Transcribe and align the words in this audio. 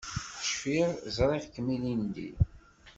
Cfiɣ 0.47 0.89
ẓriɣ-kem 1.15 1.67
ilindi. 1.75 2.29